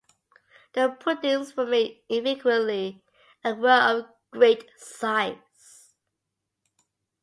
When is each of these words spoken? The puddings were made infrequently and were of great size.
The 0.73 0.97
puddings 0.99 1.55
were 1.55 1.67
made 1.67 2.01
infrequently 2.09 3.03
and 3.43 3.61
were 3.61 3.69
of 3.69 4.07
great 4.31 4.67
size. 4.75 5.93